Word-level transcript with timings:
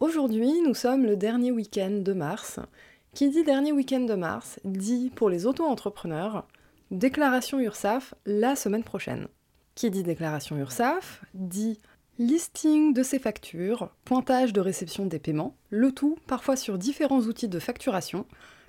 Aujourd'hui, 0.00 0.62
nous 0.64 0.74
sommes 0.74 1.06
le 1.06 1.16
dernier 1.16 1.50
week-end 1.50 1.90
de 1.90 2.12
mars. 2.12 2.60
Qui 3.14 3.30
dit 3.30 3.42
dernier 3.42 3.72
week-end 3.72 4.02
de 4.02 4.14
mars 4.14 4.60
dit 4.64 5.10
pour 5.12 5.28
les 5.28 5.44
auto-entrepreneurs 5.44 6.46
déclaration 6.92 7.58
URSAF 7.58 8.14
la 8.24 8.54
semaine 8.54 8.84
prochaine. 8.84 9.26
Qui 9.74 9.90
dit 9.90 10.04
déclaration 10.04 10.56
URSAF 10.56 11.24
dit 11.34 11.80
listing 12.20 12.94
de 12.94 13.02
ses 13.02 13.18
factures, 13.18 13.90
pointage 14.04 14.52
de 14.52 14.60
réception 14.60 15.04
des 15.04 15.18
paiements, 15.18 15.56
le 15.70 15.90
tout 15.90 16.16
parfois 16.28 16.54
sur 16.54 16.78
différents 16.78 17.22
outils 17.22 17.48
de 17.48 17.58
facturation, 17.58 18.24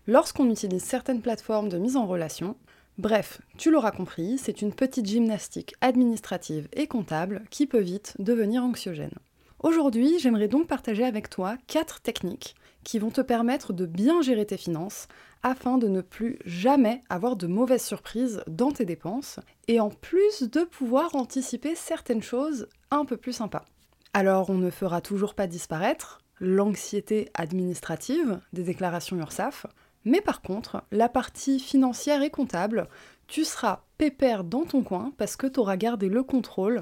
lorsqu'on 0.08 0.50
utilise 0.50 0.84
certaines 0.84 1.22
plateformes 1.22 1.70
de 1.70 1.78
mise 1.78 1.96
en 1.96 2.08
relation, 2.08 2.56
Bref, 2.98 3.40
tu 3.56 3.72
l'auras 3.72 3.92
compris, 3.92 4.38
c'est 4.40 4.62
une 4.62 4.74
petite 4.74 5.06
gymnastique 5.06 5.74
administrative 5.80 6.68
et 6.74 6.88
comptable 6.88 7.44
qui 7.50 7.68
peut 7.68 7.80
vite 7.80 8.16
devenir 8.20 8.64
anxiogène. 8.64 9.14
Aujourd'hui, 9.62 10.20
j'aimerais 10.20 10.48
donc 10.48 10.68
partager 10.68 11.04
avec 11.04 11.30
toi 11.30 11.58
quatre 11.68 12.00
techniques 12.00 12.56
qui 12.86 12.98
vont 12.98 13.12
te 13.12 13.20
permettre 13.20 13.74
de 13.74 13.86
bien 13.86 14.22
gérer 14.22 14.46
tes 14.46 14.56
finances 14.56 15.10
afin 15.44 15.78
de 15.78 15.90
ne 15.90 16.00
plus 16.00 16.40
jamais 16.46 17.02
avoir 17.10 17.36
de 17.36 17.46
mauvaises 17.46 17.84
surprises 17.84 18.42
dans 18.48 18.72
tes 18.72 18.86
dépenses 18.86 19.42
et 19.68 19.82
en 19.82 19.90
plus 19.90 20.44
de 20.44 20.64
pouvoir 20.64 21.14
anticiper 21.16 21.76
certaines 21.76 22.24
choses 22.24 22.70
un 22.90 23.04
peu 23.04 23.18
plus 23.18 23.34
sympas. 23.34 23.66
Alors 24.14 24.50
on 24.50 24.58
ne 24.58 24.70
fera 24.70 25.02
toujours 25.02 25.34
pas 25.34 25.46
disparaître 25.46 26.20
l'anxiété 26.40 27.30
administrative 27.34 28.40
des 28.54 28.64
déclarations 28.64 29.18
URSAF, 29.18 29.66
mais 30.06 30.22
par 30.22 30.42
contre, 30.42 30.84
la 30.94 31.10
partie 31.10 31.60
financière 31.60 32.22
et 32.22 32.30
comptable, 32.30 32.88
tu 33.28 33.44
seras 33.44 33.82
pépère 33.98 34.46
dans 34.46 34.64
ton 34.64 34.84
coin 34.84 35.12
parce 35.18 35.36
que 35.36 35.48
tu 35.48 35.60
auras 35.60 35.76
gardé 35.76 36.08
le 36.08 36.24
contrôle 36.24 36.82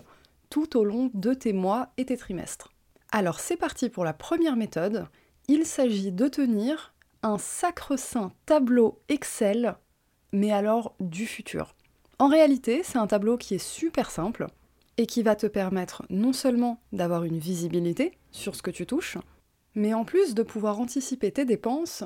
tout 0.50 0.78
au 0.78 0.84
long 0.84 1.12
de 1.14 1.34
tes 1.34 1.54
mois 1.54 1.90
et 1.98 2.06
tes 2.06 2.18
trimestres. 2.18 2.72
Alors 3.12 3.40
c'est 3.40 3.58
parti 3.58 3.90
pour 3.90 4.04
la 4.04 4.14
première 4.14 4.56
méthode. 4.56 5.08
Il 5.48 5.66
s'agit 5.66 6.12
de 6.12 6.28
tenir 6.28 6.94
un 7.24 7.38
sacre-saint 7.38 8.34
tableau 8.46 9.00
Excel, 9.08 9.76
mais 10.34 10.52
alors 10.52 10.96
du 11.00 11.26
futur. 11.26 11.76
En 12.20 12.28
réalité, 12.28 12.82
c'est 12.84 12.98
un 12.98 13.08
tableau 13.08 13.38
qui 13.38 13.56
est 13.56 13.64
super 13.64 14.12
simple 14.12 14.48
et 14.98 15.06
qui 15.06 15.24
va 15.24 15.36
te 15.36 15.48
permettre 15.48 16.04
non 16.10 16.34
seulement 16.34 16.82
d'avoir 16.92 17.24
une 17.24 17.38
visibilité 17.38 18.12
sur 18.32 18.56
ce 18.56 18.62
que 18.62 18.72
tu 18.72 18.86
touches, 18.86 19.18
mais 19.76 19.94
en 19.94 20.04
plus 20.04 20.34
de 20.34 20.44
pouvoir 20.44 20.80
anticiper 20.80 21.32
tes 21.32 21.46
dépenses 21.46 22.04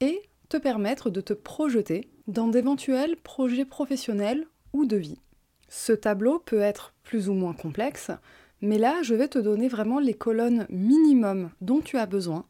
et 0.00 0.20
te 0.48 0.56
permettre 0.56 1.08
de 1.08 1.20
te 1.20 1.32
projeter 1.32 2.10
dans 2.26 2.48
d'éventuels 2.48 3.16
projets 3.16 3.64
professionnels 3.64 4.46
ou 4.72 4.84
de 4.84 4.96
vie. 4.96 5.20
Ce 5.68 5.92
tableau 5.92 6.40
peut 6.40 6.60
être 6.60 6.92
plus 7.04 7.28
ou 7.28 7.32
moins 7.32 7.54
complexe, 7.54 8.10
mais 8.62 8.78
là 8.78 9.02
je 9.02 9.14
vais 9.14 9.28
te 9.28 9.38
donner 9.38 9.68
vraiment 9.68 9.98
les 9.98 10.14
colonnes 10.14 10.66
minimum 10.70 11.50
dont 11.60 11.80
tu 11.80 11.98
as 11.98 12.06
besoin 12.06 12.46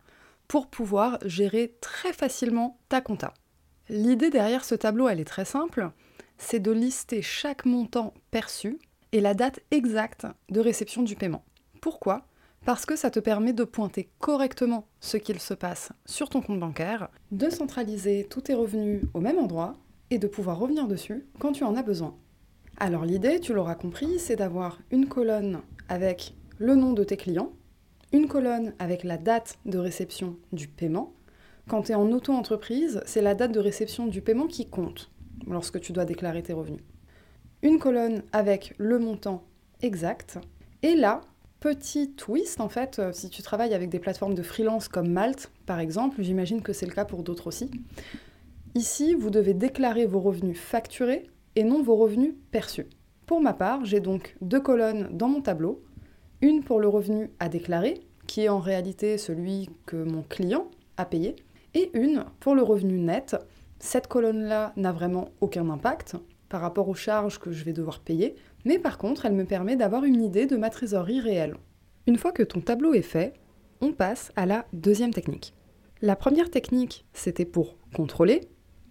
pour 0.46 0.68
pouvoir 0.68 1.18
gérer 1.24 1.76
très 1.80 2.12
facilement 2.12 2.78
ta 2.88 3.00
compta. 3.00 3.34
L'idée 3.88 4.30
derrière 4.30 4.64
ce 4.64 4.74
tableau, 4.74 5.08
elle 5.08 5.20
est 5.20 5.24
très 5.24 5.44
simple, 5.44 5.90
c'est 6.38 6.60
de 6.60 6.70
lister 6.70 7.22
chaque 7.22 7.64
montant 7.64 8.14
perçu 8.30 8.78
et 9.12 9.20
la 9.20 9.34
date 9.34 9.60
exacte 9.70 10.26
de 10.50 10.60
réception 10.60 11.02
du 11.02 11.16
paiement. 11.16 11.44
Pourquoi? 11.80 12.26
Parce 12.64 12.86
que 12.86 12.96
ça 12.96 13.10
te 13.10 13.18
permet 13.18 13.52
de 13.52 13.64
pointer 13.64 14.08
correctement 14.18 14.86
ce 15.00 15.16
qu'il 15.16 15.40
se 15.40 15.54
passe 15.54 15.90
sur 16.06 16.28
ton 16.28 16.40
compte 16.40 16.60
bancaire, 16.60 17.08
de 17.32 17.50
centraliser 17.50 18.26
tous 18.30 18.42
tes 18.42 18.54
revenus 18.54 19.02
au 19.14 19.20
même 19.20 19.38
endroit 19.38 19.74
et 20.10 20.18
de 20.18 20.28
pouvoir 20.28 20.58
revenir 20.58 20.86
dessus 20.86 21.26
quand 21.38 21.52
tu 21.52 21.64
en 21.64 21.76
as 21.76 21.82
besoin. 21.82 22.14
Alors 22.78 23.04
l'idée, 23.04 23.40
tu 23.40 23.52
l'auras 23.52 23.74
compris, 23.74 24.18
c'est 24.18 24.36
d'avoir 24.36 24.78
une 24.90 25.06
colonne 25.06 25.60
avec 25.88 26.34
le 26.58 26.74
nom 26.74 26.92
de 26.92 27.04
tes 27.04 27.16
clients, 27.16 27.52
une 28.12 28.28
colonne 28.28 28.74
avec 28.78 29.04
la 29.04 29.16
date 29.16 29.58
de 29.64 29.78
réception 29.78 30.36
du 30.52 30.68
paiement. 30.68 31.14
Quand 31.68 31.82
tu 31.82 31.92
es 31.92 31.94
en 31.94 32.10
auto-entreprise, 32.10 33.02
c'est 33.06 33.22
la 33.22 33.34
date 33.34 33.52
de 33.52 33.60
réception 33.60 34.06
du 34.06 34.20
paiement 34.20 34.46
qui 34.46 34.66
compte 34.66 35.10
lorsque 35.46 35.80
tu 35.80 35.92
dois 35.92 36.04
déclarer 36.04 36.42
tes 36.42 36.52
revenus. 36.52 36.82
Une 37.62 37.78
colonne 37.78 38.22
avec 38.32 38.74
le 38.78 38.98
montant 38.98 39.44
exact. 39.80 40.38
Et 40.82 40.94
là, 40.94 41.22
Petit 41.62 42.10
twist, 42.10 42.60
en 42.60 42.68
fait, 42.68 42.98
euh, 42.98 43.12
si 43.12 43.30
tu 43.30 43.40
travailles 43.40 43.72
avec 43.72 43.88
des 43.88 44.00
plateformes 44.00 44.34
de 44.34 44.42
freelance 44.42 44.88
comme 44.88 45.08
Malte, 45.08 45.48
par 45.64 45.78
exemple, 45.78 46.20
j'imagine 46.20 46.60
que 46.60 46.72
c'est 46.72 46.86
le 46.86 46.92
cas 46.92 47.04
pour 47.04 47.22
d'autres 47.22 47.46
aussi. 47.46 47.70
Ici, 48.74 49.14
vous 49.14 49.30
devez 49.30 49.54
déclarer 49.54 50.04
vos 50.04 50.18
revenus 50.18 50.58
facturés 50.58 51.30
et 51.54 51.62
non 51.62 51.80
vos 51.80 51.94
revenus 51.94 52.34
perçus. 52.50 52.88
Pour 53.32 53.40
ma 53.40 53.54
part, 53.54 53.86
j'ai 53.86 54.00
donc 54.00 54.36
deux 54.42 54.60
colonnes 54.60 55.08
dans 55.10 55.26
mon 55.26 55.40
tableau. 55.40 55.82
Une 56.42 56.62
pour 56.62 56.80
le 56.80 56.86
revenu 56.86 57.30
à 57.40 57.48
déclarer, 57.48 58.02
qui 58.26 58.42
est 58.42 58.50
en 58.50 58.58
réalité 58.58 59.16
celui 59.16 59.70
que 59.86 59.96
mon 59.96 60.20
client 60.20 60.70
a 60.98 61.06
payé, 61.06 61.36
et 61.72 61.90
une 61.94 62.26
pour 62.40 62.54
le 62.54 62.62
revenu 62.62 62.98
net. 62.98 63.34
Cette 63.78 64.06
colonne-là 64.06 64.74
n'a 64.76 64.92
vraiment 64.92 65.30
aucun 65.40 65.70
impact 65.70 66.16
par 66.50 66.60
rapport 66.60 66.90
aux 66.90 66.94
charges 66.94 67.38
que 67.38 67.52
je 67.52 67.64
vais 67.64 67.72
devoir 67.72 68.00
payer, 68.00 68.34
mais 68.66 68.78
par 68.78 68.98
contre, 68.98 69.24
elle 69.24 69.32
me 69.32 69.46
permet 69.46 69.76
d'avoir 69.76 70.04
une 70.04 70.22
idée 70.22 70.44
de 70.44 70.58
ma 70.58 70.68
trésorerie 70.68 71.20
réelle. 71.20 71.56
Une 72.06 72.18
fois 72.18 72.32
que 72.32 72.42
ton 72.42 72.60
tableau 72.60 72.92
est 72.92 73.00
fait, 73.00 73.32
on 73.80 73.94
passe 73.94 74.30
à 74.36 74.44
la 74.44 74.66
deuxième 74.74 75.14
technique. 75.14 75.54
La 76.02 76.16
première 76.16 76.50
technique, 76.50 77.06
c'était 77.14 77.46
pour 77.46 77.78
contrôler. 77.94 78.42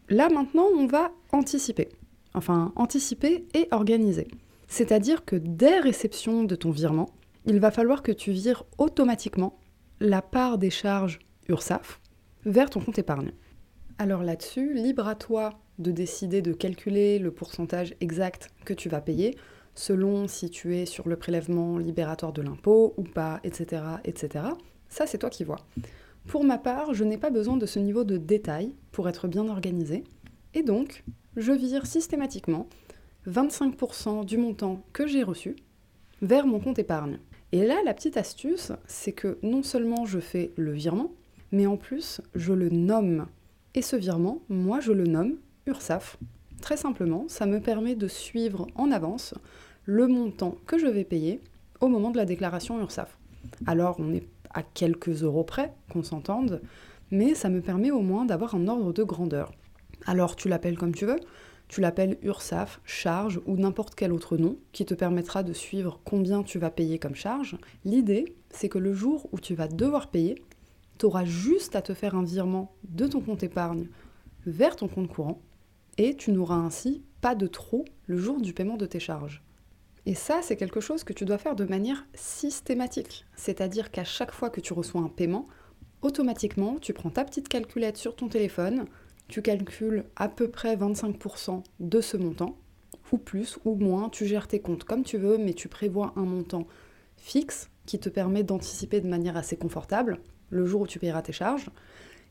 Là 0.10 0.30
maintenant, 0.30 0.66
on 0.76 0.88
va 0.88 1.12
anticiper. 1.32 1.90
Enfin, 2.34 2.72
anticiper 2.76 3.46
et 3.54 3.68
organiser. 3.72 4.28
C'est-à-dire 4.68 5.26
que 5.26 5.36
dès 5.36 5.80
réception 5.80 6.44
de 6.44 6.56
ton 6.56 6.72
virement, 6.72 7.10
il 7.46 7.60
va 7.60 7.72
falloir 7.72 8.04
que 8.04 8.12
tu 8.12 8.32
vires 8.32 8.64
automatiquement 8.78 9.60
la 10.00 10.22
part 10.22 10.58
des 10.58 10.70
charges 10.70 11.20
URSAF 11.50 12.00
vers 12.46 12.70
ton 12.70 12.80
compte 12.80 13.00
épargne. 13.00 13.32
Alors 13.98 14.24
là-dessus, 14.24 14.74
libre 14.74 15.08
à 15.08 15.16
toi 15.16 15.60
de 15.78 15.92
décider 15.92 16.42
de 16.42 16.54
calculer 16.54 17.20
le 17.20 17.32
pourcentage 17.32 17.96
exact 18.00 18.50
que 18.66 18.74
tu 18.74 18.90
vas 18.90 19.02
payer 19.02 19.36
selon 19.76 20.28
si 20.28 20.50
tu 20.50 20.78
es 20.78 20.86
sur 20.86 21.08
le 21.08 21.16
prélèvement 21.16 21.78
libératoire 21.78 22.34
de 22.34 22.42
l'impôt 22.42 22.94
ou 22.98 23.04
pas, 23.04 23.40
etc. 23.44 23.84
etc. 24.04 24.46
Ça, 24.90 25.08
c'est 25.08 25.18
toi 25.18 25.30
qui 25.30 25.44
vois. 25.44 25.60
Pour 26.28 26.44
ma 26.44 26.58
part, 26.58 26.94
je 26.94 27.04
n'ai 27.04 27.18
pas 27.18 27.30
besoin 27.30 27.58
de 27.58 27.66
ce 27.66 27.80
niveau 27.80 28.04
de 28.04 28.18
détail 28.18 28.76
pour 28.92 29.08
être 29.10 29.28
bien 29.28 29.48
organisé. 29.48 30.04
Et 30.54 30.64
donc, 30.64 31.04
je 31.38 31.52
vire 31.52 31.86
systématiquement 31.86 32.68
25% 33.28 34.26
du 34.26 34.38
montant 34.38 34.84
que 34.94 35.08
j'ai 35.08 35.24
reçu 35.24 35.56
vers 36.22 36.46
mon 36.46 36.60
compte 36.60 36.80
épargne. 36.80 37.20
Et 37.52 37.66
là, 37.66 37.82
la 37.84 37.94
petite 37.94 38.18
astuce, 38.18 38.72
c'est 38.88 39.12
que 39.12 39.38
non 39.44 39.64
seulement 39.64 40.06
je 40.06 40.20
fais 40.20 40.52
le 40.56 40.72
virement, 40.72 41.12
mais 41.52 41.66
en 41.66 41.78
plus, 41.78 42.22
je 42.36 42.54
le 42.54 42.70
nomme. 42.70 43.28
Et 43.76 43.82
ce 43.82 43.96
virement, 43.96 44.42
moi, 44.50 44.80
je 44.80 44.92
le 44.92 45.06
nomme 45.06 45.38
URSAF. 45.66 46.18
Très 46.62 46.78
simplement, 46.78 47.26
ça 47.28 47.46
me 47.46 47.60
permet 47.60 47.96
de 47.96 48.08
suivre 48.08 48.68
en 48.76 48.92
avance 48.92 49.34
le 49.86 50.08
montant 50.08 50.56
que 50.68 50.78
je 50.78 50.88
vais 50.88 51.04
payer 51.04 51.42
au 51.80 51.88
moment 51.88 52.12
de 52.12 52.18
la 52.18 52.26
déclaration 52.26 52.80
URSAF. 52.80 53.18
Alors 53.66 53.96
on 54.00 54.14
est 54.14 54.28
à 54.54 54.64
quelques 54.64 55.24
euros 55.24 55.44
près, 55.44 55.74
qu'on 55.90 56.04
s'entende, 56.04 56.62
mais 57.10 57.36
ça 57.36 57.50
me 57.50 57.62
permet 57.62 57.92
au 57.92 58.02
moins 58.02 58.26
d'avoir 58.26 58.56
un 58.56 58.68
ordre 58.68 58.94
de 58.94 59.04
grandeur. 59.04 59.52
Alors 60.06 60.36
tu 60.36 60.50
l'appelles 60.50 60.78
comme 60.78 60.94
tu 60.94 61.06
veux, 61.06 61.20
tu 61.68 61.80
l'appelles 61.80 62.18
URSAF, 62.22 62.82
charge 62.84 63.40
ou 63.46 63.56
n'importe 63.56 63.96
quel 63.96 64.12
autre 64.12 64.36
nom 64.36 64.58
qui 64.74 64.86
te 64.86 64.94
permettra 64.94 65.42
de 65.42 65.54
suivre 65.54 66.02
combien 66.04 66.44
tu 66.44 66.60
vas 66.60 66.70
payer 66.70 67.00
comme 67.00 67.16
charge. 67.16 67.58
L'idée, 67.86 68.36
c'est 68.50 68.68
que 68.68 68.78
le 68.78 68.94
jour 68.94 69.30
où 69.32 69.40
tu 69.40 69.56
vas 69.56 69.68
devoir 69.68 70.10
payer, 70.10 70.36
tu 70.98 71.06
auras 71.06 71.24
juste 71.26 71.76
à 71.76 71.82
te 71.82 71.94
faire 71.94 72.16
un 72.16 72.24
virement 72.24 72.76
de 72.90 73.08
ton 73.08 73.22
compte 73.22 73.44
épargne 73.44 73.88
vers 74.46 74.76
ton 74.76 74.88
compte 74.88 75.08
courant 75.08 75.42
et 75.98 76.16
tu 76.16 76.32
n'auras 76.32 76.56
ainsi 76.56 77.04
pas 77.22 77.36
de 77.36 77.48
trop 77.48 77.86
le 78.08 78.18
jour 78.18 78.42
du 78.42 78.54
paiement 78.54 78.78
de 78.78 78.86
tes 78.86 79.00
charges. 79.00 79.42
Et 80.06 80.16
ça, 80.16 80.42
c'est 80.42 80.58
quelque 80.58 80.80
chose 80.80 81.04
que 81.04 81.14
tu 81.14 81.26
dois 81.26 81.38
faire 81.38 81.56
de 81.56 81.64
manière 81.64 82.06
systématique. 82.16 83.26
C'est-à-dire 83.36 83.92
qu'à 83.92 84.04
chaque 84.04 84.34
fois 84.34 84.50
que 84.50 84.60
tu 84.60 84.74
reçois 84.74 85.02
un 85.02 85.10
paiement, 85.10 85.48
automatiquement, 86.02 86.80
tu 86.80 86.94
prends 86.94 87.12
ta 87.12 87.24
petite 87.24 87.48
calculette 87.48 87.98
sur 87.98 88.16
ton 88.16 88.28
téléphone, 88.28 88.86
tu 89.32 89.42
calcules 89.42 90.04
à 90.18 90.28
peu 90.28 90.50
près 90.50 90.76
25% 90.76 91.64
de 91.80 92.02
ce 92.02 92.18
montant, 92.18 92.58
ou 93.12 93.18
plus 93.18 93.58
ou 93.66 93.76
moins, 93.76 94.10
tu 94.10 94.26
gères 94.26 94.48
tes 94.48 94.60
comptes 94.60 94.84
comme 94.84 95.04
tu 95.04 95.18
veux, 95.18 95.38
mais 95.38 95.54
tu 95.54 95.70
prévois 95.70 96.14
un 96.18 96.26
montant 96.26 96.68
fixe 97.16 97.70
qui 97.86 97.98
te 97.98 98.10
permet 98.10 98.44
d'anticiper 98.44 99.00
de 99.00 99.08
manière 99.08 99.38
assez 99.38 99.56
confortable 99.56 100.20
le 100.50 100.66
jour 100.66 100.82
où 100.82 100.88
tu 100.88 101.00
payeras 101.00 101.22
tes 101.22 101.32
charges, 101.32 101.70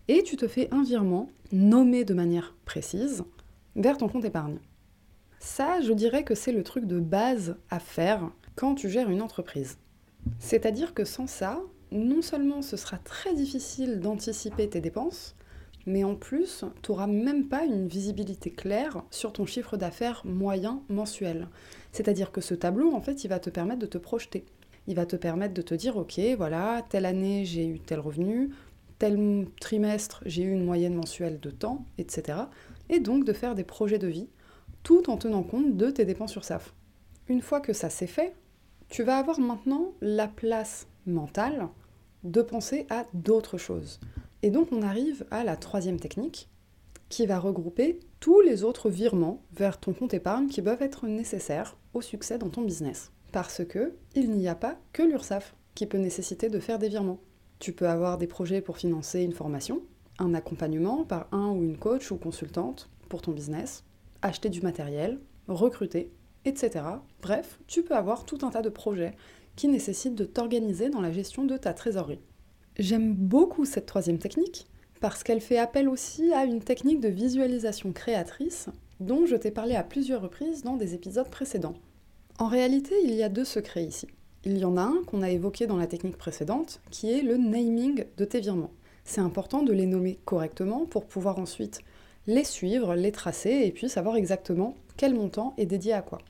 et 0.09 0.23
tu 0.23 0.37
te 0.37 0.47
fais 0.47 0.69
un 0.73 0.83
virement 0.83 1.31
nommé 1.53 2.05
de 2.05 2.13
manière 2.13 2.55
précise 2.67 3.25
vers 3.77 3.97
ton 3.97 4.09
compte 4.09 4.27
épargne. 4.27 4.59
Ça, 5.39 5.81
je 5.81 5.95
dirais 5.95 6.23
que 6.23 6.35
c'est 6.35 6.53
le 6.53 6.63
truc 6.63 6.85
de 6.85 7.01
base 7.01 7.57
à 7.71 7.81
faire 7.81 8.31
quand 8.57 8.75
tu 8.75 8.91
gères 8.91 9.09
une 9.09 9.23
entreprise. 9.23 9.79
C'est-à-dire 10.39 10.93
que 10.93 11.07
sans 11.07 11.27
ça, 11.27 11.63
non 11.93 12.21
seulement 12.21 12.61
ce 12.61 12.77
sera 12.77 12.99
très 12.99 13.35
difficile 13.35 14.01
d'anticiper 14.01 14.69
tes 14.69 14.83
dépenses, 14.83 15.35
mais 15.87 16.05
en 16.05 16.15
plus, 16.15 16.65
tu 16.83 16.91
n'auras 16.91 17.07
même 17.07 17.49
pas 17.49 17.65
une 17.65 17.89
visibilité 17.89 18.51
claire 18.51 19.03
sur 19.11 19.33
ton 19.33 19.47
chiffre 19.47 19.77
d'affaires 19.77 20.23
moyen 20.25 20.83
mensuel. 20.89 21.49
C'est-à-dire 21.93 22.33
que 22.33 22.41
ce 22.41 22.55
tableau, 22.55 22.95
en 22.95 23.01
fait, 23.01 23.25
il 23.25 23.29
va 23.29 23.41
te 23.41 23.51
permettre 23.51 23.81
de 23.81 23.87
te 23.87 23.99
projeter. 23.99 24.45
Il 24.87 24.97
va 24.97 25.07
te 25.07 25.17
permettre 25.17 25.55
de 25.55 25.63
te 25.63 25.75
dire, 25.75 25.97
ok, 25.97 26.21
voilà, 26.37 26.85
telle 26.89 27.07
année 27.07 27.45
j'ai 27.45 27.67
eu 27.67 27.81
tel 27.81 28.01
revenu, 28.01 28.51
tel 28.99 29.47
trimestre 29.61 30.23
j'ai 30.27 30.43
eu 30.43 30.53
une 30.53 30.65
moyenne 30.65 30.95
mensuelle 30.95 31.41
de 31.41 31.51
temps, 31.51 31.85
etc. 31.99 32.39
Et 32.89 33.01
donc 33.01 33.25
de 33.25 33.33
faire 33.33 33.55
des 33.55 33.65
projets 33.65 33.99
de 33.99 34.09
vie, 34.09 34.29
tout 34.83 35.11
en 35.11 35.17
tenant 35.17 35.43
compte 35.43 35.77
de 35.77 35.91
tes 35.91 36.05
dépenses 36.05 36.33
sur 36.33 36.45
SAF. 36.45 36.75
Une 37.29 37.43
fois 37.43 37.61
que 37.61 37.73
ça 37.73 37.91
s'est 37.91 38.07
fait, 38.07 38.35
tu 38.89 39.03
vas 39.03 39.19
avoir 39.19 39.39
maintenant 39.39 39.93
la 40.01 40.27
place 40.27 40.89
mentale 41.07 41.69
de 42.25 42.43
penser 42.43 42.87
à 42.91 43.07
d'autres 43.15 43.59
choses. 43.59 44.01
Et 44.43 44.51
donc 44.51 44.69
on 44.73 44.83
arrive 44.83 45.27
à 45.31 45.45
la 45.45 45.57
troisième 45.57 46.01
technique 46.01 46.49
qui 47.09 47.27
va 47.27 47.39
regrouper 47.39 48.01
tous 48.21 48.41
les 48.41 48.65
autres 48.65 48.89
virements 48.89 49.43
vers 49.53 49.79
ton 49.79 49.93
compte 49.93 50.15
épargne 50.15 50.49
qui 50.49 50.63
peuvent 50.63 50.83
être 50.83 51.07
nécessaires 51.07 51.77
au 51.93 52.01
succès 52.01 52.39
dans 52.39 52.49
ton 52.49 52.63
business. 52.63 53.11
Parce 53.33 53.65
que 53.65 53.95
il 54.15 54.31
n'y 54.31 54.49
a 54.49 54.55
pas 54.55 54.79
que 54.93 55.03
l'URSSAF 55.03 55.55
qui 55.75 55.87
peut 55.87 55.99
nécessiter 55.99 56.49
de 56.49 56.61
faire 56.61 56.79
des 56.79 56.89
virements. 56.89 57.21
Tu 57.59 57.73
peux 57.73 57.89
avoir 57.89 58.17
des 58.17 58.27
projets 58.27 58.61
pour 58.61 58.79
financer 58.79 59.23
une 59.23 59.33
formation, 59.33 59.83
un 60.19 60.35
accompagnement 60.35 61.05
par 61.05 61.29
un 61.33 61.51
ou 61.51 61.63
une 61.63 61.77
coach 61.77 62.11
ou 62.11 62.17
consultante 62.17 62.89
pour 63.09 63.23
ton 63.23 63.33
business, 63.33 63.85
acheter 64.23 64.49
du 64.49 64.63
matériel, 64.63 65.19
recruter, 65.49 66.13
etc. 66.45 66.85
Bref, 67.23 67.59
tu 67.67 67.83
peux 67.83 67.95
avoir 67.95 68.25
tout 68.25 68.39
un 68.43 68.51
tas 68.51 68.63
de 68.63 68.69
projets 68.69 69.17
qui 69.57 69.69
nécessitent 69.69 70.15
de 70.15 70.25
t'organiser 70.25 70.91
dans 70.91 71.01
la 71.01 71.13
gestion 71.13 71.45
de 71.45 71.57
ta 71.57 71.75
trésorerie. 71.75 72.21
J'aime 72.81 73.13
beaucoup 73.13 73.67
cette 73.67 73.85
troisième 73.85 74.17
technique 74.17 74.67
parce 75.01 75.23
qu'elle 75.23 75.43
fait 75.43 75.59
appel 75.59 75.87
aussi 75.87 76.33
à 76.33 76.47
une 76.47 76.63
technique 76.63 77.01
de 77.01 77.11
visualisation 77.11 77.93
créatrice 77.93 78.71
dont 79.01 79.27
je 79.27 79.37
t'ai 79.37 79.51
parlé 79.51 79.77
à 79.77 79.83
plusieurs 79.83 80.23
reprises 80.23 80.63
dans 80.63 80.77
des 80.77 80.95
épisodes 80.95 81.29
précédents. 81.29 81.75
En 82.39 82.49
réalité, 82.49 82.95
il 83.05 83.13
y 83.13 83.23
a 83.23 83.29
deux 83.29 83.45
secrets 83.45 83.85
ici. 83.85 84.09
Il 84.47 84.57
y 84.57 84.65
en 84.65 84.79
a 84.79 84.83
un 84.83 85.03
qu'on 85.07 85.21
a 85.21 85.29
évoqué 85.29 85.67
dans 85.67 85.77
la 85.77 85.87
technique 85.87 86.17
précédente, 86.17 86.81
qui 86.91 87.13
est 87.13 87.21
le 87.21 87.37
naming 87.37 88.07
de 88.17 88.25
tes 88.25 88.41
virements. 88.41 88.73
C'est 89.05 89.21
important 89.21 89.63
de 89.63 89.75
les 89.75 89.85
nommer 89.85 90.19
correctement 90.25 90.87
pour 90.87 91.05
pouvoir 91.05 91.39
ensuite 91.39 91.83
les 92.27 92.45
suivre, 92.45 92.95
les 92.95 93.13
tracer 93.13 93.61
et 93.63 93.73
puis 93.73 93.91
savoir 93.91 94.17
exactement 94.17 94.75
quel 94.97 95.15
montant 95.15 95.53
est 95.59 95.67
dédié 95.67 95.93
à 95.93 96.01
quoi. 96.01 96.23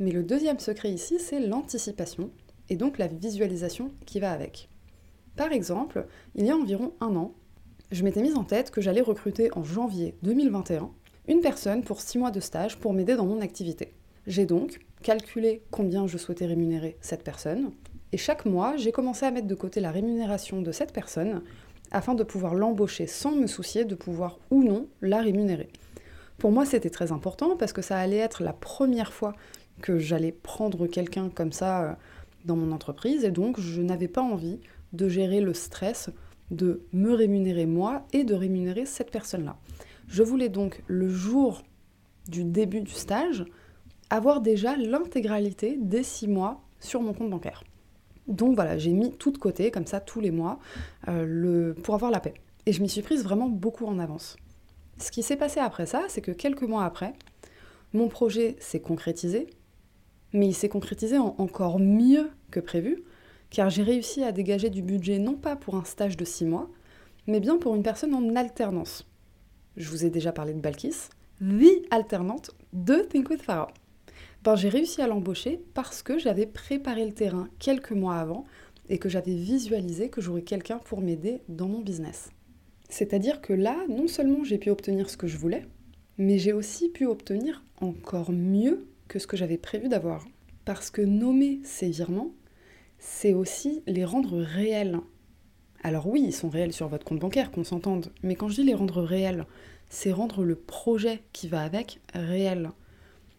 Mais 0.00 0.10
le 0.10 0.24
deuxième 0.24 0.58
secret 0.58 0.90
ici, 0.90 1.20
c'est 1.20 1.38
l'anticipation 1.38 2.30
et 2.68 2.74
donc 2.74 2.98
la 2.98 3.06
visualisation 3.06 3.92
qui 4.06 4.18
va 4.18 4.32
avec. 4.32 4.68
Par 5.36 5.52
exemple, 5.52 6.06
il 6.34 6.46
y 6.46 6.50
a 6.50 6.56
environ 6.56 6.92
un 7.00 7.16
an, 7.16 7.32
je 7.90 8.04
m'étais 8.04 8.22
mise 8.22 8.36
en 8.36 8.44
tête 8.44 8.70
que 8.70 8.80
j'allais 8.80 9.00
recruter 9.00 9.50
en 9.56 9.64
janvier 9.64 10.14
2021 10.22 10.90
une 11.26 11.40
personne 11.40 11.82
pour 11.82 12.00
6 12.00 12.18
mois 12.18 12.30
de 12.30 12.40
stage 12.40 12.78
pour 12.78 12.92
m'aider 12.92 13.16
dans 13.16 13.26
mon 13.26 13.40
activité. 13.40 13.94
J'ai 14.26 14.46
donc 14.46 14.80
calculé 15.02 15.62
combien 15.70 16.06
je 16.06 16.18
souhaitais 16.18 16.46
rémunérer 16.46 16.96
cette 17.00 17.24
personne, 17.24 17.72
et 18.12 18.16
chaque 18.16 18.46
mois, 18.46 18.76
j'ai 18.76 18.92
commencé 18.92 19.26
à 19.26 19.32
mettre 19.32 19.48
de 19.48 19.54
côté 19.56 19.80
la 19.80 19.90
rémunération 19.90 20.62
de 20.62 20.70
cette 20.70 20.92
personne 20.92 21.42
afin 21.90 22.14
de 22.14 22.22
pouvoir 22.22 22.54
l'embaucher 22.54 23.08
sans 23.08 23.32
me 23.32 23.48
soucier 23.48 23.84
de 23.84 23.96
pouvoir 23.96 24.38
ou 24.52 24.62
non 24.62 24.86
la 25.02 25.20
rémunérer. 25.20 25.68
Pour 26.38 26.52
moi, 26.52 26.64
c'était 26.64 26.90
très 26.90 27.10
important 27.10 27.56
parce 27.56 27.72
que 27.72 27.82
ça 27.82 27.98
allait 27.98 28.18
être 28.18 28.44
la 28.44 28.52
première 28.52 29.12
fois 29.12 29.34
que 29.82 29.98
j'allais 29.98 30.30
prendre 30.30 30.86
quelqu'un 30.86 31.28
comme 31.28 31.50
ça 31.50 31.82
euh, 31.82 31.92
dans 32.44 32.54
mon 32.54 32.70
entreprise 32.70 33.24
et 33.24 33.32
donc 33.32 33.58
je 33.58 33.82
n'avais 33.82 34.06
pas 34.06 34.22
envie 34.22 34.60
de 34.94 35.08
gérer 35.08 35.40
le 35.40 35.54
stress 35.54 36.10
de 36.50 36.82
me 36.92 37.12
rémunérer 37.12 37.66
moi 37.66 38.06
et 38.12 38.24
de 38.24 38.34
rémunérer 38.34 38.86
cette 38.86 39.10
personne-là. 39.10 39.56
Je 40.08 40.22
voulais 40.22 40.48
donc 40.48 40.82
le 40.86 41.08
jour 41.08 41.62
du 42.28 42.44
début 42.44 42.80
du 42.80 42.92
stage 42.92 43.44
avoir 44.10 44.40
déjà 44.40 44.76
l'intégralité 44.76 45.76
des 45.80 46.02
six 46.02 46.28
mois 46.28 46.62
sur 46.80 47.00
mon 47.02 47.12
compte 47.12 47.30
bancaire. 47.30 47.64
Donc 48.28 48.54
voilà, 48.54 48.78
j'ai 48.78 48.92
mis 48.92 49.12
tout 49.12 49.30
de 49.30 49.38
côté, 49.38 49.70
comme 49.70 49.86
ça, 49.86 50.00
tous 50.00 50.20
les 50.20 50.30
mois, 50.30 50.58
euh, 51.08 51.74
pour 51.82 51.94
avoir 51.94 52.10
la 52.10 52.20
paix. 52.20 52.34
Et 52.66 52.72
je 52.72 52.80
m'y 52.80 52.88
suis 52.88 53.02
prise 53.02 53.22
vraiment 53.22 53.48
beaucoup 53.48 53.86
en 53.86 53.98
avance. 53.98 54.36
Ce 54.98 55.10
qui 55.10 55.22
s'est 55.22 55.36
passé 55.36 55.60
après 55.60 55.86
ça, 55.86 56.04
c'est 56.08 56.20
que 56.20 56.30
quelques 56.30 56.62
mois 56.62 56.84
après, 56.84 57.14
mon 57.92 58.08
projet 58.08 58.56
s'est 58.60 58.80
concrétisé, 58.80 59.48
mais 60.32 60.46
il 60.46 60.54
s'est 60.54 60.68
concrétisé 60.68 61.18
en 61.18 61.34
encore 61.38 61.78
mieux 61.78 62.30
que 62.50 62.60
prévu, 62.60 63.02
car 63.50 63.70
j'ai 63.70 63.82
réussi 63.82 64.22
à 64.22 64.32
dégager 64.32 64.70
du 64.70 64.82
budget 64.82 65.18
non 65.18 65.34
pas 65.34 65.56
pour 65.56 65.76
un 65.76 65.84
stage 65.84 66.16
de 66.16 66.24
six 66.24 66.44
mois, 66.44 66.70
mais 67.26 67.40
bien 67.40 67.58
pour 67.58 67.74
une 67.74 67.82
personne 67.82 68.14
en 68.14 68.36
alternance. 68.36 69.06
Je 69.76 69.88
vous 69.88 70.04
ai 70.04 70.10
déjà 70.10 70.32
parlé 70.32 70.52
de 70.52 70.60
Balkis, 70.60 71.08
vie 71.40 71.82
alternante 71.90 72.50
de 72.72 72.96
Think 72.96 73.30
with 73.30 73.42
Farah. 73.42 73.72
Ben, 74.44 74.56
j'ai 74.56 74.68
réussi 74.68 75.00
à 75.00 75.06
l'embaucher 75.06 75.60
parce 75.72 76.02
que 76.02 76.18
j'avais 76.18 76.46
préparé 76.46 77.06
le 77.06 77.12
terrain 77.12 77.48
quelques 77.58 77.92
mois 77.92 78.16
avant 78.16 78.44
et 78.88 78.98
que 78.98 79.08
j'avais 79.08 79.34
visualisé 79.34 80.10
que 80.10 80.20
j'aurais 80.20 80.42
quelqu'un 80.42 80.78
pour 80.78 81.00
m'aider 81.00 81.40
dans 81.48 81.68
mon 81.68 81.80
business. 81.80 82.30
C'est-à-dire 82.90 83.40
que 83.40 83.52
là, 83.52 83.76
non 83.88 84.06
seulement 84.06 84.44
j'ai 84.44 84.58
pu 84.58 84.70
obtenir 84.70 85.08
ce 85.08 85.16
que 85.16 85.26
je 85.26 85.38
voulais, 85.38 85.66
mais 86.18 86.38
j'ai 86.38 86.52
aussi 86.52 86.90
pu 86.90 87.06
obtenir 87.06 87.64
encore 87.80 88.30
mieux 88.30 88.86
que 89.08 89.18
ce 89.18 89.26
que 89.26 89.36
j'avais 89.36 89.56
prévu 89.56 89.88
d'avoir. 89.88 90.24
Parce 90.64 90.90
que 90.90 91.02
nommer 91.02 91.60
ces 91.64 91.88
virements, 91.88 92.32
c'est 93.06 93.34
aussi 93.34 93.82
les 93.86 94.04
rendre 94.04 94.38
réels. 94.38 94.98
Alors 95.82 96.06
oui, 96.06 96.22
ils 96.24 96.32
sont 96.32 96.48
réels 96.48 96.72
sur 96.72 96.88
votre 96.88 97.04
compte 97.04 97.18
bancaire, 97.18 97.50
qu'on 97.50 97.62
s'entende, 97.62 98.10
mais 98.22 98.34
quand 98.34 98.48
je 98.48 98.62
dis 98.62 98.64
les 98.64 98.74
rendre 98.74 99.02
réels, 99.02 99.44
c'est 99.90 100.10
rendre 100.10 100.42
le 100.42 100.56
projet 100.56 101.22
qui 101.34 101.46
va 101.46 101.60
avec 101.60 102.00
réel. 102.14 102.70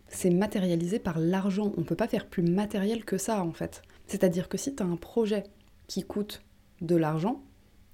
C'est 0.08 0.30
matérialisé 0.30 1.00
par 1.00 1.18
l'argent. 1.20 1.74
On 1.78 1.82
ne 1.82 1.86
peut 1.86 1.96
pas 1.96 2.08
faire 2.08 2.28
plus 2.28 2.44
matériel 2.44 3.06
que 3.06 3.18
ça 3.18 3.44
en 3.44 3.54
fait. 3.54 3.82
C'est-à-dire 4.06 4.50
que 4.50 4.58
si 4.58 4.76
tu 4.76 4.84
as 4.84 4.86
un 4.86 4.98
projet 4.98 5.44
qui 5.88 6.04
coûte 6.04 6.44
de 6.82 6.96
l'argent 6.96 7.44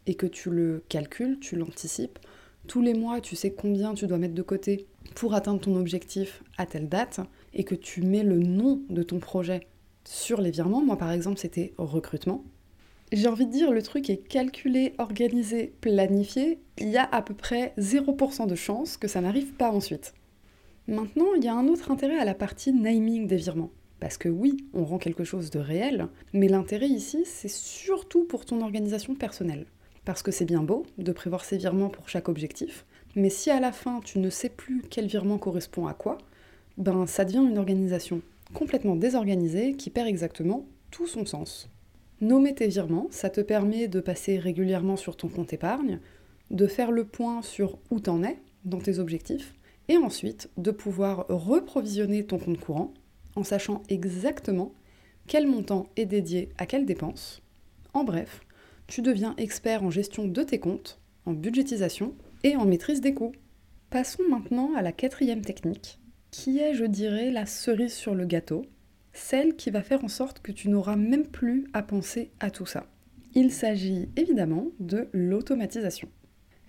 et 0.08 0.16
que 0.16 0.28
tu 0.28 0.50
le 0.50 0.84
calcules, 0.90 1.40
tu 1.40 1.56
l'anticipes, 1.56 2.20
tous 2.68 2.82
les 2.82 2.94
mois 2.94 3.22
tu 3.22 3.38
sais 3.38 3.54
combien 3.54 3.94
tu 3.94 4.08
dois 4.08 4.18
mettre 4.18 4.36
de 4.36 4.42
côté 4.42 4.88
pour 5.16 5.34
atteindre 5.36 5.62
ton 5.62 5.78
objectif 5.78 6.44
à 6.58 6.66
telle 6.66 6.90
date, 6.90 7.22
et 7.54 7.64
que 7.64 7.76
tu 7.76 8.02
mets 8.02 8.24
le 8.24 8.40
nom 8.40 8.82
de 8.90 9.04
ton 9.04 9.20
projet 9.20 9.68
sur 10.04 10.42
les 10.42 10.52
virements, 10.52 10.84
moi 10.84 10.98
par 10.98 11.12
exemple 11.12 11.40
c'était 11.40 11.74
recrutement, 11.78 12.44
j'ai 13.12 13.28
envie 13.28 13.46
de 13.46 13.52
dire 13.52 13.72
le 13.72 13.82
truc 13.82 14.10
est 14.10 14.26
calculé, 14.26 14.94
organisé, 14.98 15.74
planifié, 15.82 16.60
il 16.78 16.90
y 16.90 16.98
a 16.98 17.04
à 17.04 17.22
peu 17.22 17.34
près 17.34 17.74
0% 17.78 18.48
de 18.48 18.56
chance 18.56 18.96
que 18.96 19.10
ça 19.10 19.20
n'arrive 19.20 19.54
pas 19.54 19.72
ensuite. 19.72 20.14
Maintenant, 20.88 21.34
il 21.36 21.44
y 21.44 21.48
a 21.48 21.54
un 21.54 21.68
autre 21.68 21.92
intérêt 21.92 22.18
à 22.18 22.26
la 22.26 22.34
partie 22.34 22.72
naming 22.72 23.28
des 23.28 23.36
virements. 23.36 23.72
Parce 24.00 24.18
que 24.18 24.30
oui, 24.30 24.58
on 24.74 24.84
rend 24.84 24.98
quelque 24.98 25.24
chose 25.24 25.52
de 25.52 25.60
réel, 25.60 26.08
mais 26.34 26.48
l'intérêt 26.48 26.88
ici, 26.88 27.24
c'est 27.26 27.52
surtout 27.52 28.24
pour 28.24 28.46
ton 28.46 28.62
organisation 28.62 29.14
personnelle. 29.14 29.68
Parce 30.06 30.24
que 30.24 30.32
c'est 30.32 30.46
bien 30.46 30.64
beau 30.64 30.86
de 30.98 31.12
prévoir 31.12 31.44
ces 31.46 31.58
virements 31.58 31.90
pour 31.90 32.10
chaque 32.10 32.30
objectif, 32.30 32.86
mais 33.16 33.30
si 33.30 33.52
à 33.52 33.60
la 33.60 33.72
fin 33.72 34.00
tu 34.00 34.20
ne 34.20 34.30
sais 34.30 34.50
plus 34.50 34.82
quel 34.90 35.06
virement 35.06 35.38
correspond 35.38 35.86
à 35.86 35.94
quoi, 35.94 36.18
ben 36.78 37.06
ça 37.06 37.26
devient 37.26 37.46
une 37.48 37.60
organisation 37.60 38.22
complètement 38.54 38.96
désorganisée 38.96 39.76
qui 39.76 39.90
perd 39.90 40.08
exactement 40.08 40.66
tout 40.92 41.08
son 41.08 41.26
sens. 41.26 41.70
Nommer 42.20 42.54
tes 42.54 42.68
virements, 42.68 43.08
ça 43.10 43.30
te 43.30 43.42
permet 43.42 43.88
de 43.88 44.00
passer 44.00 44.38
régulièrement 44.38 44.98
sur 44.98 45.18
ton 45.18 45.28
compte 45.28 45.54
épargne, 45.54 46.00
de 46.52 46.68
faire 46.68 46.92
le 46.92 47.06
point 47.06 47.42
sur 47.42 47.80
où 47.90 48.00
t'en 48.00 48.24
es 48.24 48.38
dans 48.66 48.80
tes 48.80 49.00
objectifs, 49.00 49.56
et 49.88 49.98
ensuite 49.98 50.50
de 50.58 50.72
pouvoir 50.72 51.26
reprovisionner 51.30 52.26
ton 52.26 52.38
compte 52.38 52.60
courant 52.60 52.94
en 53.36 53.44
sachant 53.44 53.82
exactement 53.90 54.74
quel 55.28 55.48
montant 55.48 55.88
est 55.96 56.06
dédié 56.06 56.50
à 56.58 56.66
quelle 56.66 56.86
dépense. 56.86 57.42
En 57.94 58.04
bref, 58.04 58.42
tu 58.88 59.02
deviens 59.02 59.34
expert 59.38 59.84
en 59.84 59.90
gestion 59.90 60.28
de 60.28 60.44
tes 60.44 60.60
comptes, 60.60 61.00
en 61.26 61.34
budgétisation 61.34 62.14
et 62.44 62.56
en 62.56 62.66
maîtrise 62.66 63.02
des 63.02 63.14
coûts. 63.14 63.34
Passons 63.90 64.24
maintenant 64.30 64.76
à 64.76 64.82
la 64.82 64.92
quatrième 64.92 65.42
technique, 65.42 66.01
qui 66.32 66.60
est, 66.60 66.74
je 66.74 66.86
dirais, 66.86 67.30
la 67.30 67.46
cerise 67.46 67.94
sur 67.94 68.16
le 68.16 68.26
gâteau, 68.26 68.66
celle 69.14 69.56
qui 69.56 69.70
va 69.70 69.82
faire 69.82 70.04
en 70.04 70.08
sorte 70.08 70.40
que 70.40 70.52
tu 70.52 70.70
n'auras 70.70 70.96
même 70.96 71.28
plus 71.28 71.66
à 71.74 71.84
penser 71.84 72.32
à 72.40 72.50
tout 72.50 72.66
ça. 72.66 72.88
Il 73.36 73.52
s'agit 73.52 74.10
évidemment 74.16 74.68
de 74.80 75.08
l'automatisation. 75.14 76.10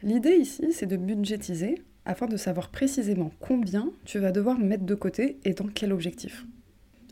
L'idée 0.02 0.36
ici, 0.36 0.72
c'est 0.72 0.86
de 0.86 0.96
budgétiser 0.96 1.76
afin 2.04 2.26
de 2.26 2.36
savoir 2.36 2.70
précisément 2.70 3.30
combien 3.40 3.92
tu 4.04 4.18
vas 4.18 4.32
devoir 4.32 4.58
mettre 4.58 4.84
de 4.84 4.94
côté 4.94 5.38
et 5.44 5.54
dans 5.54 5.68
quel 5.68 5.92
objectif. 5.92 6.44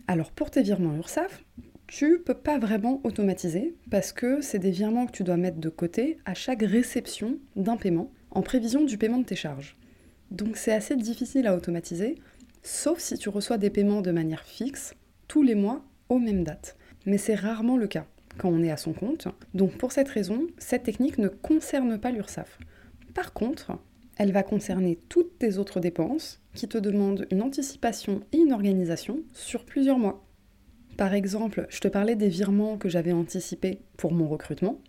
Alors 0.09 0.33
pour 0.33 0.51
tes 0.51 0.63
virements 0.63 0.97
URSAF, 0.97 1.45
tu 1.87 2.19
peux 2.19 2.35
pas 2.35 2.59
vraiment 2.59 3.01
automatiser 3.05 3.77
parce 3.91 4.13
que 4.13 4.41
c'est 4.41 4.59
des 4.59 4.71
virements 4.71 5.07
que 5.07 5.13
tu 5.13 5.25
dois 5.25 5.37
mettre 5.37 5.59
de 5.59 5.69
côté 5.69 6.19
à 6.25 6.35
chaque 6.35 6.63
réception 6.63 7.39
d'un 7.55 7.77
paiement 7.77 8.11
en 8.33 8.43
prévision 8.43 8.85
du 8.85 8.99
paiement 8.99 9.19
de 9.19 9.25
tes 9.25 9.37
charges. 9.37 9.77
Donc 10.31 10.57
c'est 10.57 10.73
assez 10.73 10.97
difficile 10.97 11.47
à 11.47 11.57
automatiser, 11.57 12.17
sauf 12.63 12.99
si 12.99 13.17
tu 13.19 13.29
reçois 13.29 13.59
des 13.59 13.71
paiements 13.71 14.03
de 14.03 14.11
manière 14.11 14.45
fixe 14.45 14.95
tous 15.29 15.43
les 15.43 15.55
mois 15.55 15.85
aux 16.09 16.19
mêmes 16.19 16.45
dates. 16.45 16.77
Mais 17.07 17.19
c'est 17.19 17.35
rarement 17.35 17.77
le 17.77 17.87
cas 17.87 18.07
quand 18.39 18.49
on 18.49 18.63
est 18.63 18.71
à 18.71 18.77
son 18.77 18.93
compte. 18.93 19.29
Donc 19.55 19.73
pour 19.73 19.93
cette 19.93 20.09
raison, 20.09 20.47
cette 20.59 20.85
technique 20.85 21.19
ne 21.19 21.29
concerne 21.29 21.99
pas 21.99 22.11
l'URSSAF. 22.11 22.59
Par 23.15 23.33
contre, 23.33 23.73
elle 24.17 24.33
va 24.33 24.43
concerner 24.43 24.99
toutes 25.09 25.39
tes 25.39 25.59
autres 25.59 25.81
dépenses 25.81 26.41
qui 26.55 26.69
te 26.69 26.79
demandent 26.79 27.27
une 27.31 27.43
anticipation 27.43 28.23
et 28.33 28.39
une 28.39 28.53
organisation 28.53 29.21
sur 29.33 29.65
plusieurs 29.65 29.99
mois. 29.99 30.27
Par 30.97 31.15
exemple, 31.15 31.67
je 31.71 31.81
te 31.81 31.89
parlais 31.89 32.17
des 32.17 32.29
virements 32.29 32.77
que 32.77 32.89
j'avais 32.89 33.13
anticipés 33.13 33.81
pour 33.97 34.13
mon 34.13 34.29
recrutement. 34.29 34.81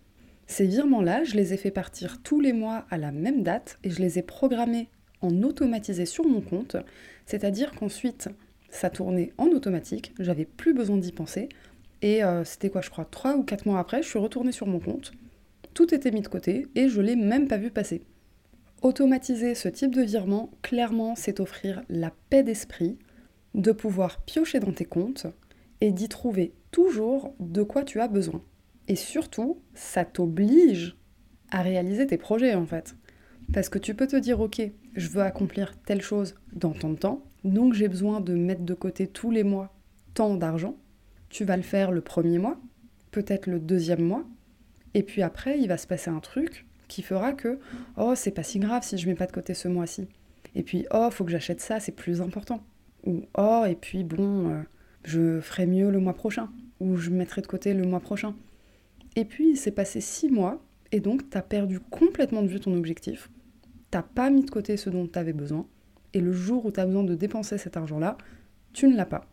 Ces 0.46 0.66
virements-là, 0.66 1.24
je 1.24 1.34
les 1.36 1.54
ai 1.54 1.56
fait 1.56 1.70
partir 1.70 2.20
tous 2.22 2.40
les 2.40 2.52
mois 2.52 2.84
à 2.90 2.98
la 2.98 3.12
même 3.12 3.42
date 3.42 3.78
et 3.84 3.90
je 3.90 4.00
les 4.00 4.18
ai 4.18 4.22
programmés 4.22 4.88
en 5.22 5.42
automatisé 5.42 6.04
sur 6.04 6.26
mon 6.26 6.40
compte, 6.40 6.76
c'est-à-dire 7.26 7.72
qu'ensuite, 7.72 8.28
ça 8.70 8.90
tournait 8.90 9.32
en 9.38 9.46
automatique, 9.48 10.14
j'avais 10.18 10.44
plus 10.44 10.74
besoin 10.74 10.96
d'y 10.96 11.12
penser, 11.12 11.48
et 12.00 12.24
euh, 12.24 12.44
c'était 12.44 12.70
quoi, 12.70 12.80
je 12.80 12.90
crois, 12.90 13.04
trois 13.04 13.36
ou 13.36 13.44
quatre 13.44 13.66
mois 13.66 13.78
après, 13.78 14.02
je 14.02 14.08
suis 14.08 14.18
retournée 14.18 14.52
sur 14.52 14.66
mon 14.66 14.80
compte, 14.80 15.12
tout 15.74 15.94
était 15.94 16.10
mis 16.10 16.20
de 16.20 16.28
côté 16.28 16.66
et 16.74 16.88
je 16.88 17.00
l'ai 17.00 17.16
même 17.16 17.48
pas 17.48 17.56
vu 17.56 17.70
passer. 17.70 18.02
Automatiser 18.82 19.54
ce 19.54 19.68
type 19.68 19.94
de 19.94 20.02
virement, 20.02 20.50
clairement, 20.60 21.14
c'est 21.14 21.40
offrir 21.40 21.82
la 21.88 22.12
paix 22.30 22.42
d'esprit, 22.42 22.98
de 23.54 23.72
pouvoir 23.72 24.22
piocher 24.22 24.60
dans 24.60 24.72
tes 24.72 24.84
comptes 24.84 25.26
et 25.80 25.92
d'y 25.92 26.08
trouver 26.08 26.52
toujours 26.70 27.34
de 27.38 27.62
quoi 27.62 27.84
tu 27.84 28.00
as 28.00 28.08
besoin. 28.08 28.42
Et 28.88 28.96
surtout, 28.96 29.60
ça 29.74 30.04
t'oblige 30.04 30.96
à 31.50 31.62
réaliser 31.62 32.06
tes 32.06 32.18
projets 32.18 32.54
en 32.54 32.66
fait. 32.66 32.96
Parce 33.52 33.68
que 33.68 33.78
tu 33.78 33.94
peux 33.94 34.06
te 34.06 34.16
dire, 34.16 34.40
ok, 34.40 34.62
je 34.94 35.08
veux 35.08 35.22
accomplir 35.22 35.74
telle 35.84 36.02
chose 36.02 36.34
dans 36.52 36.72
tant 36.72 36.90
de 36.90 36.98
temps, 36.98 37.24
donc 37.44 37.74
j'ai 37.74 37.88
besoin 37.88 38.20
de 38.20 38.34
mettre 38.34 38.62
de 38.62 38.74
côté 38.74 39.06
tous 39.06 39.30
les 39.30 39.44
mois 39.44 39.74
tant 40.14 40.34
d'argent. 40.34 40.76
Tu 41.28 41.44
vas 41.44 41.56
le 41.56 41.62
faire 41.62 41.90
le 41.90 42.00
premier 42.00 42.38
mois, 42.38 42.58
peut-être 43.10 43.46
le 43.46 43.58
deuxième 43.58 44.02
mois, 44.02 44.24
et 44.94 45.02
puis 45.02 45.22
après, 45.22 45.58
il 45.58 45.68
va 45.68 45.78
se 45.78 45.86
passer 45.86 46.10
un 46.10 46.20
truc 46.20 46.66
qui 46.88 47.02
fera 47.02 47.32
que 47.32 47.58
oh 47.96 48.12
c'est 48.14 48.30
pas 48.30 48.42
si 48.42 48.58
grave 48.58 48.82
si 48.82 48.98
je 48.98 49.08
mets 49.08 49.14
pas 49.14 49.26
de 49.26 49.32
côté 49.32 49.54
ce 49.54 49.68
mois-ci. 49.68 50.08
Et 50.54 50.62
puis 50.62 50.86
oh 50.92 51.08
faut 51.10 51.24
que 51.24 51.30
j'achète 51.30 51.60
ça, 51.60 51.80
c'est 51.80 51.92
plus 51.92 52.20
important. 52.20 52.62
Ou 53.04 53.22
oh 53.38 53.64
et 53.66 53.74
puis 53.74 54.04
bon 54.04 54.50
euh, 54.50 54.62
je 55.04 55.40
ferai 55.40 55.66
mieux 55.66 55.90
le 55.90 56.00
mois 56.00 56.12
prochain 56.12 56.50
ou 56.80 56.96
je 56.96 57.10
mettrai 57.10 57.40
de 57.40 57.46
côté 57.46 57.72
le 57.72 57.84
mois 57.84 58.00
prochain. 58.00 58.34
Et 59.16 59.24
puis 59.24 59.50
il 59.50 59.56
s'est 59.56 59.70
passé 59.72 60.00
six 60.00 60.28
mois 60.28 60.62
et 60.90 61.00
donc 61.00 61.30
tu 61.30 61.38
as 61.38 61.42
perdu 61.42 61.80
complètement 61.80 62.42
de 62.42 62.48
vue 62.48 62.60
ton 62.60 62.76
objectif. 62.76 63.30
T'as 63.92 64.02
pas 64.02 64.28
mis 64.30 64.42
de 64.42 64.50
côté 64.50 64.76
ce 64.76 64.90
dont 64.90 65.06
tu 65.06 65.16
avais 65.16 65.32
besoin 65.32 65.68
et 66.14 66.20
le 66.20 66.32
jour 66.32 66.66
où 66.66 66.72
tu 66.72 66.80
as 66.80 66.86
besoin 66.86 67.04
de 67.04 67.14
dépenser 67.14 67.58
cet 67.58 67.76
argent-là, 67.76 68.18
tu 68.72 68.88
ne 68.88 68.96
l'as 68.96 69.06
pas. 69.06 69.26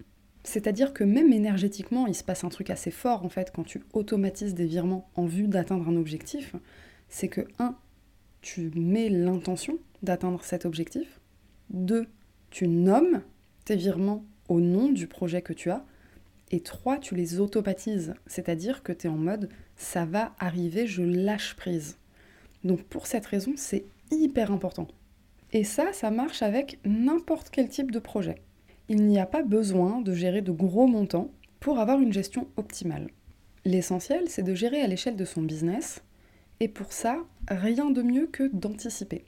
C'est-à-dire 0.43 0.93
que 0.93 1.03
même 1.03 1.33
énergétiquement, 1.33 2.05
il 2.05 2.13
se 2.13 2.23
passe 2.23 2.43
un 2.43 2.49
truc 2.49 2.69
assez 2.69 2.91
fort 2.91 3.25
en 3.25 3.29
fait 3.29 3.51
quand 3.51 3.63
tu 3.63 3.81
automatises 3.93 4.53
des 4.53 4.65
virements 4.65 5.09
en 5.15 5.25
vue 5.25 5.47
d'atteindre 5.47 5.89
un 5.89 5.95
objectif 5.95 6.53
c'est 7.09 7.27
que 7.27 7.41
1. 7.57 7.75
Tu 8.41 8.71
mets 8.75 9.09
l'intention 9.09 9.79
d'atteindre 10.01 10.43
cet 10.43 10.65
objectif. 10.65 11.19
2. 11.71 12.05
Tu 12.51 12.67
nommes 12.67 13.21
tes 13.65 13.75
virements 13.75 14.23
au 14.47 14.61
nom 14.61 14.89
du 14.89 15.07
projet 15.07 15.41
que 15.41 15.53
tu 15.53 15.69
as. 15.71 15.83
Et 16.51 16.61
3. 16.61 16.99
Tu 16.99 17.15
les 17.15 17.39
automatises, 17.39 18.13
c'est-à-dire 18.27 18.81
que 18.81 18.93
tu 18.93 19.07
es 19.07 19.09
en 19.09 19.17
mode 19.17 19.49
ça 19.75 20.05
va 20.05 20.33
arriver, 20.39 20.87
je 20.87 21.01
lâche 21.01 21.55
prise. 21.55 21.97
Donc 22.63 22.83
pour 22.83 23.07
cette 23.07 23.25
raison, 23.25 23.53
c'est 23.55 23.85
hyper 24.11 24.51
important. 24.51 24.87
Et 25.51 25.63
ça, 25.63 25.93
ça 25.93 26.11
marche 26.11 26.41
avec 26.41 26.79
n'importe 26.85 27.49
quel 27.49 27.69
type 27.69 27.91
de 27.91 27.99
projet. 27.99 28.35
Il 28.87 29.05
n'y 29.05 29.19
a 29.19 29.25
pas 29.25 29.43
besoin 29.43 30.01
de 30.01 30.13
gérer 30.13 30.41
de 30.41 30.51
gros 30.51 30.87
montants 30.87 31.31
pour 31.59 31.79
avoir 31.79 31.99
une 31.99 32.13
gestion 32.13 32.47
optimale. 32.57 33.09
L'essentiel, 33.65 34.29
c'est 34.29 34.43
de 34.43 34.55
gérer 34.55 34.81
à 34.81 34.87
l'échelle 34.87 35.15
de 35.15 35.25
son 35.25 35.41
business 35.41 36.03
et 36.59 36.67
pour 36.67 36.93
ça, 36.93 37.17
rien 37.49 37.89
de 37.89 38.01
mieux 38.01 38.27
que 38.27 38.49
d'anticiper. 38.53 39.25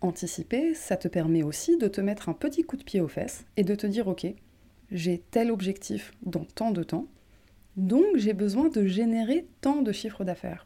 Anticiper, 0.00 0.74
ça 0.74 0.96
te 0.96 1.08
permet 1.08 1.42
aussi 1.42 1.76
de 1.76 1.88
te 1.88 2.00
mettre 2.00 2.28
un 2.28 2.32
petit 2.32 2.62
coup 2.62 2.76
de 2.76 2.84
pied 2.84 3.00
aux 3.00 3.08
fesses 3.08 3.44
et 3.56 3.64
de 3.64 3.74
te 3.74 3.86
dire 3.86 4.08
ok, 4.08 4.26
j'ai 4.90 5.22
tel 5.30 5.50
objectif 5.50 6.12
dans 6.22 6.44
tant 6.44 6.70
de 6.70 6.82
temps, 6.82 7.06
donc 7.76 8.16
j'ai 8.16 8.32
besoin 8.32 8.68
de 8.68 8.86
générer 8.86 9.46
tant 9.60 9.82
de 9.82 9.92
chiffres 9.92 10.24
d'affaires. 10.24 10.64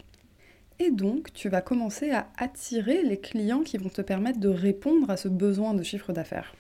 Et 0.81 0.91
donc, 0.91 1.33
tu 1.33 1.49
vas 1.49 1.61
commencer 1.61 2.11
à 2.11 2.29
attirer 2.37 3.03
les 3.03 3.19
clients 3.19 3.63
qui 3.63 3.79
vont 3.79 3.89
te 3.89 4.03
permettre 4.03 4.41
de 4.41 4.49
répondre 4.49 5.09
à 5.09 5.17
ce 5.17 5.29
besoin 5.29 5.75
de 5.75 5.83
chiffre 5.83 6.13
d'affaires. 6.13 6.55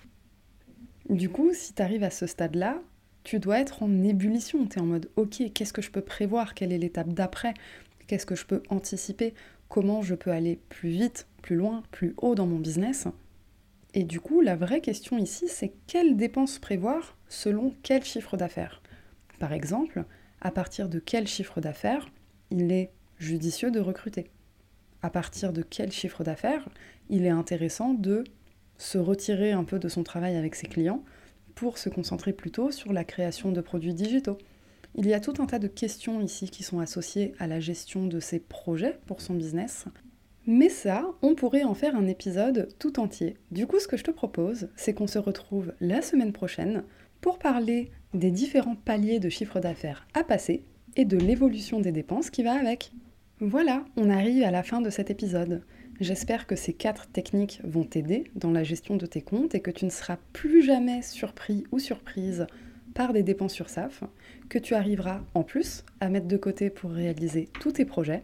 Du 1.10 1.28
coup, 1.28 1.52
si 1.52 1.74
tu 1.74 1.82
arrives 1.82 2.04
à 2.04 2.10
ce 2.10 2.26
stade-là, 2.26 2.80
tu 3.24 3.38
dois 3.38 3.58
être 3.58 3.82
en 3.82 4.02
ébullition. 4.02 4.66
Tu 4.66 4.78
es 4.78 4.82
en 4.82 4.86
mode, 4.86 5.10
ok, 5.16 5.52
qu'est-ce 5.52 5.72
que 5.72 5.82
je 5.82 5.90
peux 5.90 6.00
prévoir? 6.00 6.54
Quelle 6.54 6.72
est 6.72 6.78
l'étape 6.78 7.12
d'après? 7.12 7.54
Qu'est-ce 8.06 8.26
que 8.26 8.36
je 8.36 8.46
peux 8.46 8.62
anticiper? 8.68 9.34
Comment 9.68 10.02
je 10.02 10.14
peux 10.14 10.30
aller 10.30 10.60
plus 10.68 10.90
vite, 10.90 11.26
plus 11.42 11.56
loin, 11.56 11.82
plus 11.90 12.14
haut 12.18 12.34
dans 12.34 12.46
mon 12.46 12.58
business? 12.58 13.08
Et 13.94 14.04
du 14.04 14.20
coup, 14.20 14.40
la 14.40 14.56
vraie 14.56 14.80
question 14.80 15.18
ici, 15.18 15.46
c'est 15.48 15.72
quelles 15.86 16.16
dépenses 16.16 16.58
prévoir 16.58 17.16
selon 17.28 17.74
quel 17.82 18.04
chiffre 18.04 18.36
d'affaires? 18.36 18.82
Par 19.38 19.52
exemple, 19.52 20.04
à 20.40 20.50
partir 20.50 20.88
de 20.88 20.98
quel 20.98 21.26
chiffre 21.26 21.60
d'affaires 21.60 22.08
il 22.50 22.70
est 22.72 22.90
judicieux 23.18 23.70
de 23.70 23.80
recruter 23.80 24.30
À 25.02 25.10
partir 25.10 25.52
de 25.52 25.62
quel 25.62 25.92
chiffre 25.92 26.24
d'affaires 26.24 26.68
il 27.08 27.24
est 27.26 27.30
intéressant 27.30 27.94
de 27.94 28.24
se 28.78 28.98
retirer 28.98 29.52
un 29.52 29.64
peu 29.64 29.78
de 29.78 29.88
son 29.88 30.02
travail 30.02 30.36
avec 30.36 30.54
ses 30.54 30.66
clients 30.66 31.04
pour 31.54 31.78
se 31.78 31.88
concentrer 31.88 32.32
plutôt 32.32 32.70
sur 32.70 32.92
la 32.92 33.04
création 33.04 33.52
de 33.52 33.60
produits 33.60 33.94
digitaux 33.94 34.38
il 34.96 35.08
y 35.08 35.14
a 35.14 35.20
tout 35.20 35.34
un 35.40 35.46
tas 35.46 35.58
de 35.58 35.66
questions 35.66 36.20
ici 36.20 36.48
qui 36.48 36.62
sont 36.62 36.78
associées 36.78 37.34
à 37.40 37.48
la 37.48 37.58
gestion 37.58 38.06
de 38.06 38.20
ses 38.20 38.38
projets 38.38 38.98
pour 39.06 39.20
son 39.20 39.34
business. 39.34 39.86
Mais 40.46 40.68
ça, 40.68 41.10
on 41.22 41.34
pourrait 41.34 41.64
en 41.64 41.74
faire 41.74 41.96
un 41.96 42.06
épisode 42.06 42.68
tout 42.78 43.00
entier. 43.00 43.36
Du 43.50 43.66
coup, 43.66 43.80
ce 43.80 43.88
que 43.88 43.96
je 43.96 44.04
te 44.04 44.12
propose, 44.12 44.68
c'est 44.76 44.94
qu'on 44.94 45.08
se 45.08 45.18
retrouve 45.18 45.72
la 45.80 46.00
semaine 46.00 46.32
prochaine 46.32 46.84
pour 47.20 47.38
parler 47.38 47.90
des 48.12 48.30
différents 48.30 48.76
paliers 48.76 49.18
de 49.18 49.30
chiffre 49.30 49.58
d'affaires 49.58 50.06
à 50.14 50.22
passer 50.22 50.64
et 50.96 51.04
de 51.04 51.16
l'évolution 51.16 51.80
des 51.80 51.92
dépenses 51.92 52.30
qui 52.30 52.44
va 52.44 52.52
avec. 52.52 52.92
Voilà, 53.46 53.84
on 53.98 54.08
arrive 54.08 54.42
à 54.42 54.50
la 54.50 54.62
fin 54.62 54.80
de 54.80 54.88
cet 54.88 55.10
épisode. 55.10 55.60
J'espère 56.00 56.46
que 56.46 56.56
ces 56.56 56.72
quatre 56.72 57.08
techniques 57.08 57.60
vont 57.62 57.84
t'aider 57.84 58.30
dans 58.34 58.50
la 58.50 58.64
gestion 58.64 58.96
de 58.96 59.04
tes 59.04 59.20
comptes 59.20 59.54
et 59.54 59.60
que 59.60 59.70
tu 59.70 59.84
ne 59.84 59.90
seras 59.90 60.16
plus 60.32 60.62
jamais 60.62 61.02
surpris 61.02 61.64
ou 61.70 61.78
surprise 61.78 62.46
par 62.94 63.12
des 63.12 63.22
dépenses 63.22 63.52
sur 63.52 63.68
SAF, 63.68 64.02
que 64.48 64.58
tu 64.58 64.72
arriveras 64.72 65.20
en 65.34 65.42
plus 65.42 65.84
à 66.00 66.08
mettre 66.08 66.26
de 66.26 66.38
côté 66.38 66.70
pour 66.70 66.92
réaliser 66.92 67.50
tous 67.60 67.72
tes 67.72 67.84
projets, 67.84 68.22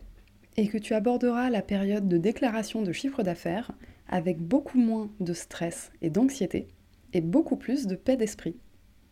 et 0.57 0.69
que 0.69 0.79
tu 0.79 0.95
aborderas 0.95 1.51
la 1.51 1.61
période 1.61 2.09
de 2.09 2.17
déclaration 2.17 2.81
de 2.81 2.93
chiffre 2.93 3.23
d'affaires 3.23 3.73
avec 4.09 4.39
beaucoup 4.39 4.79
moins 4.79 5.11
de 5.21 5.35
stress 5.35 5.93
et 6.01 6.09
d'anxiété, 6.09 6.67
et 7.13 7.21
beaucoup 7.21 7.57
plus 7.57 7.87
de 7.87 7.95
paix 7.95 8.17
d'esprit. 8.17 8.57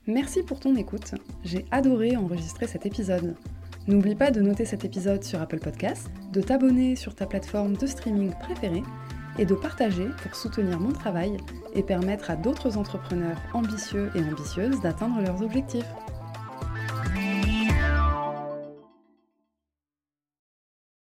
Merci 0.07 0.43
pour 0.43 0.59
ton 0.59 0.75
écoute, 0.75 1.17
j'ai 1.45 1.67
adoré 1.71 2.17
enregistrer 2.17 2.67
cet 2.67 2.87
épisode. 2.87 3.37
N'oublie 3.89 4.15
pas 4.15 4.31
de 4.31 4.43
noter 4.43 4.67
cet 4.67 4.85
épisode 4.85 5.25
sur 5.25 5.41
Apple 5.41 5.61
Podcasts, 5.61 6.11
de 6.31 6.43
t'abonner 6.43 6.95
sur 6.95 7.15
ta 7.15 7.25
plateforme 7.25 7.75
de 7.75 7.87
streaming 7.87 8.35
préférée 8.39 8.83
et 9.39 9.47
de 9.47 9.55
partager 9.55 10.07
pour 10.23 10.35
soutenir 10.35 10.79
mon 10.79 10.93
travail 10.93 11.39
et 11.75 11.83
permettre 11.83 12.31
à 12.31 12.37
d'autres 12.37 12.77
entrepreneurs 12.77 13.39
ambitieux 13.55 14.11
et 14.15 14.21
ambitieuses 14.21 14.79
d'atteindre 14.83 15.23
leurs 15.23 15.41
objectifs. 15.41 15.87